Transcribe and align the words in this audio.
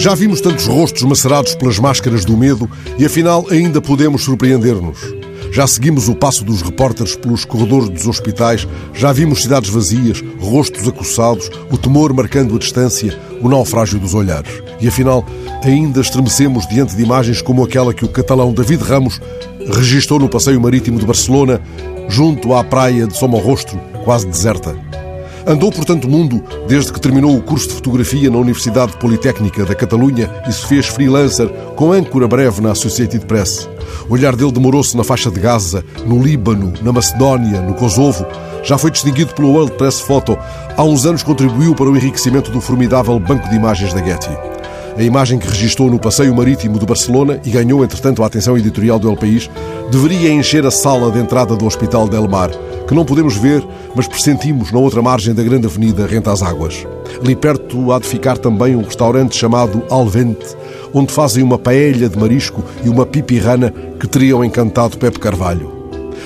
Já 0.00 0.14
vimos 0.14 0.40
tantos 0.40 0.64
rostos 0.64 1.02
macerados 1.02 1.54
pelas 1.54 1.78
máscaras 1.78 2.24
do 2.24 2.34
medo 2.34 2.66
e 2.96 3.04
afinal 3.04 3.44
ainda 3.50 3.82
podemos 3.82 4.24
surpreender-nos. 4.24 4.98
Já 5.52 5.66
seguimos 5.66 6.08
o 6.08 6.14
passo 6.14 6.42
dos 6.42 6.62
repórteres 6.62 7.14
pelos 7.14 7.44
corredores 7.44 7.90
dos 7.90 8.06
hospitais, 8.06 8.66
já 8.94 9.12
vimos 9.12 9.42
cidades 9.42 9.68
vazias, 9.68 10.24
rostos 10.40 10.88
acossados, 10.88 11.50
o 11.70 11.76
temor 11.76 12.14
marcando 12.14 12.56
a 12.56 12.58
distância, 12.58 13.14
o 13.42 13.48
naufrágio 13.50 13.98
dos 13.98 14.14
olhares. 14.14 14.62
E 14.80 14.88
afinal, 14.88 15.22
ainda 15.62 16.00
estremecemos 16.00 16.66
diante 16.66 16.96
de 16.96 17.02
imagens 17.02 17.42
como 17.42 17.62
aquela 17.62 17.92
que 17.92 18.06
o 18.06 18.08
catalão 18.08 18.54
David 18.54 18.82
Ramos 18.82 19.20
registrou 19.70 20.18
no 20.18 20.30
passeio 20.30 20.62
marítimo 20.62 20.98
de 20.98 21.04
Barcelona, 21.04 21.60
junto 22.08 22.54
à 22.54 22.64
praia 22.64 23.06
de 23.06 23.18
Somorrostro, 23.18 23.78
quase 24.02 24.26
deserta. 24.26 24.74
Andou 25.46 25.72
por 25.72 25.84
tanto 25.84 26.08
mundo 26.08 26.42
desde 26.68 26.92
que 26.92 27.00
terminou 27.00 27.36
o 27.36 27.42
curso 27.42 27.68
de 27.68 27.74
fotografia 27.74 28.30
na 28.30 28.36
Universidade 28.36 28.96
Politécnica 28.98 29.64
da 29.64 29.74
Catalunha 29.74 30.30
e 30.46 30.52
se 30.52 30.66
fez 30.66 30.86
freelancer 30.86 31.48
com 31.76 31.92
âncora 31.92 32.28
breve 32.28 32.60
na 32.60 32.72
Associated 32.72 33.24
Press. 33.24 33.68
O 34.08 34.14
olhar 34.14 34.36
dele 34.36 34.52
demorou-se 34.52 34.96
na 34.96 35.02
faixa 35.02 35.30
de 35.30 35.40
Gaza, 35.40 35.84
no 36.06 36.22
Líbano, 36.22 36.74
na 36.82 36.92
Macedónia, 36.92 37.60
no 37.62 37.74
Kosovo. 37.74 38.26
Já 38.62 38.76
foi 38.76 38.90
distinguido 38.90 39.32
pelo 39.34 39.52
World 39.52 39.72
Press 39.72 40.00
Photo. 40.00 40.36
Há 40.76 40.84
uns 40.84 41.06
anos 41.06 41.22
contribuiu 41.22 41.74
para 41.74 41.88
o 41.88 41.96
enriquecimento 41.96 42.50
do 42.50 42.60
formidável 42.60 43.18
banco 43.18 43.48
de 43.48 43.56
imagens 43.56 43.94
da 43.94 44.04
Getty. 44.04 44.59
A 45.00 45.02
imagem 45.02 45.38
que 45.38 45.48
registrou 45.48 45.90
no 45.90 45.98
passeio 45.98 46.34
marítimo 46.34 46.78
de 46.78 46.84
Barcelona 46.84 47.40
e 47.42 47.48
ganhou, 47.48 47.82
entretanto, 47.82 48.22
a 48.22 48.26
atenção 48.26 48.58
editorial 48.58 48.98
do 48.98 49.08
El 49.08 49.16
País, 49.16 49.48
deveria 49.90 50.30
encher 50.30 50.66
a 50.66 50.70
sala 50.70 51.10
de 51.10 51.18
entrada 51.18 51.56
do 51.56 51.64
Hospital 51.64 52.06
Del 52.06 52.28
Mar, 52.28 52.50
que 52.86 52.92
não 52.92 53.02
podemos 53.02 53.34
ver, 53.34 53.66
mas 53.96 54.06
pressentimos 54.06 54.70
na 54.70 54.78
outra 54.78 55.00
margem 55.00 55.32
da 55.32 55.42
grande 55.42 55.66
avenida 55.66 56.06
rente 56.06 56.28
às 56.28 56.42
águas. 56.42 56.86
Ali 57.24 57.34
perto 57.34 57.92
há 57.92 57.98
de 57.98 58.06
ficar 58.06 58.36
também 58.36 58.76
um 58.76 58.82
restaurante 58.82 59.34
chamado 59.34 59.82
Alvente, 59.88 60.54
onde 60.92 61.10
fazem 61.10 61.42
uma 61.42 61.58
paella 61.58 62.06
de 62.06 62.18
marisco 62.18 62.62
e 62.84 62.90
uma 62.90 63.06
pipirrana 63.06 63.72
que 63.98 64.06
teriam 64.06 64.44
encantado 64.44 64.98
Pepe 64.98 65.18
Carvalho. 65.18 65.79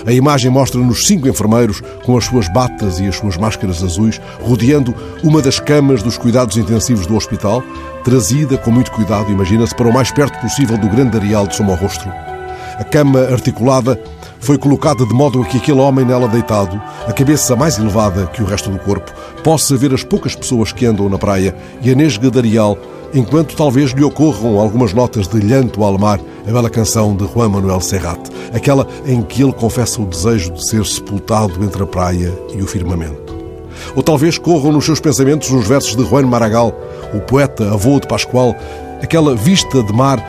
A 0.07 0.13
imagem 0.13 0.51
mostra-nos 0.51 1.07
cinco 1.07 1.29
enfermeiros 1.29 1.83
com 2.05 2.17
as 2.17 2.25
suas 2.25 2.49
batas 2.49 3.01
e 3.01 3.07
as 3.07 3.17
suas 3.17 3.37
máscaras 3.37 3.83
azuis 3.83 4.21
rodeando 4.41 4.95
uma 5.23 5.41
das 5.41 5.59
camas 5.59 6.03
dos 6.03 6.19
cuidados 6.19 6.57
intensivos 6.57 7.07
do 7.07 7.17
hospital, 7.17 7.63
trazida 8.05 8.59
com 8.59 8.71
muito 8.71 8.91
cuidado, 8.91 9.31
imagina-se, 9.31 9.75
para 9.75 9.89
o 9.89 9.93
mais 9.93 10.11
perto 10.11 10.39
possível 10.41 10.77
do 10.77 10.89
grande 10.89 11.17
areal 11.17 11.47
de 11.47 11.57
Somorrostro. 11.57 12.11
A 12.79 12.85
cama 12.85 13.21
articulada 13.21 13.99
foi 14.41 14.59
colocada 14.59 15.07
de 15.07 15.15
modo 15.15 15.41
a 15.41 15.45
que 15.47 15.57
aquele 15.57 15.79
homem 15.79 16.05
nela 16.05 16.29
deitado, 16.29 16.81
a 17.07 17.13
cabeça 17.13 17.57
mais 17.57 17.79
elevada 17.79 18.27
que 18.27 18.43
o 18.43 18.47
resto 18.47 18.69
do 18.69 18.79
corpo, 18.79 19.13
possa 19.43 19.77
ver 19.77 19.95
as 19.95 20.05
poucas 20.05 20.35
pessoas 20.35 20.73
que 20.73 20.85
andam 20.85 21.09
na 21.09 21.17
praia 21.17 21.55
e 21.81 21.91
a 21.91 21.95
nesga 21.95 22.31
de 22.31 22.39
areal 22.39 22.77
enquanto 23.15 23.55
talvez 23.55 23.93
lhe 23.93 24.03
ocorram 24.03 24.59
algumas 24.59 24.93
notas 24.93 25.29
de 25.29 25.41
Lhanto 25.41 25.85
ao 25.85 25.97
mar, 25.97 26.19
a 26.47 26.53
bela 26.53 26.71
canção 26.71 27.17
de 27.17 27.27
Juan 27.27 27.49
Manuel 27.49 27.81
Serrat, 27.81 28.21
aquela 28.53 28.87
em 29.07 29.23
que 29.23 29.43
ele 29.43 29.53
confessa 29.53 30.01
o 30.01 30.07
desejo 30.07 30.53
de 30.53 30.65
ser 30.65 30.85
sepultado 30.85 31.65
entre 31.65 31.83
a 31.83 31.87
praia 31.87 32.33
e 32.55 32.63
o 32.63 32.67
firmamento. 32.67 33.35
Ou 33.97 34.03
talvez 34.03 34.39
corram 34.39 34.73
nos 34.73 34.85
seus 34.85 35.01
pensamentos 35.01 35.51
os 35.51 35.67
versos 35.67 35.97
de 35.97 36.05
Juan 36.05 36.27
Maragall, 36.27 36.75
o 37.15 37.21
poeta 37.21 37.73
avô 37.73 37.99
de 37.99 38.07
Pascoal, 38.07 38.55
aquela 39.03 39.35
vista 39.35 39.83
de 39.83 39.93
mar 39.93 40.23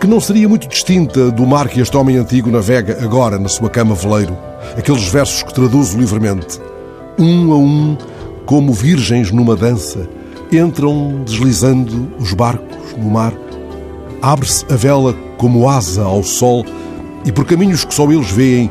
que 0.00 0.06
não 0.06 0.20
seria 0.20 0.48
muito 0.48 0.68
distinta 0.68 1.30
do 1.30 1.44
mar 1.44 1.68
que 1.68 1.80
este 1.80 1.96
homem 1.96 2.16
antigo 2.16 2.50
navega 2.50 2.98
agora 3.02 3.38
na 3.38 3.48
sua 3.48 3.68
cama 3.68 3.94
veleiro, 3.94 4.36
aqueles 4.76 5.08
versos 5.08 5.42
que 5.42 5.52
traduzo 5.52 5.98
livremente. 5.98 6.60
Um 7.18 7.52
a 7.52 7.56
um, 7.56 7.98
como 8.46 8.72
virgens 8.72 9.32
numa 9.32 9.56
dança, 9.56 10.08
Entram 10.50 11.24
deslizando 11.26 12.10
os 12.18 12.32
barcos 12.32 12.96
no 12.96 13.10
mar. 13.10 13.34
Abre-se 14.20 14.64
a 14.72 14.76
vela 14.76 15.14
como 15.36 15.68
asa 15.68 16.02
ao 16.02 16.22
sol 16.22 16.64
e 17.24 17.32
por 17.32 17.44
caminhos 17.44 17.84
que 17.84 17.94
só 17.94 18.10
eles 18.10 18.30
veem, 18.30 18.70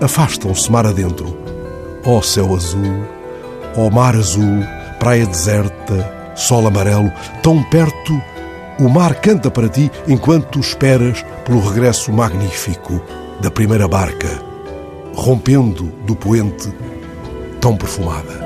afastam-se 0.00 0.70
mar 0.70 0.86
adentro. 0.86 1.36
Ó 2.04 2.18
oh, 2.18 2.22
céu 2.22 2.54
azul, 2.54 3.04
ó 3.76 3.86
oh, 3.86 3.90
mar 3.90 4.14
azul, 4.14 4.62
praia 4.98 5.26
deserta, 5.26 6.32
sol 6.34 6.66
amarelo, 6.66 7.10
tão 7.42 7.62
perto, 7.64 8.20
o 8.78 8.88
mar 8.88 9.14
canta 9.14 9.50
para 9.50 9.68
ti 9.68 9.90
enquanto 10.06 10.58
esperas 10.58 11.24
pelo 11.44 11.60
regresso 11.60 12.12
magnífico 12.12 13.00
da 13.40 13.50
primeira 13.50 13.88
barca, 13.88 14.28
rompendo 15.14 15.84
do 16.06 16.14
poente 16.14 16.72
tão 17.60 17.76
perfumada. 17.76 18.44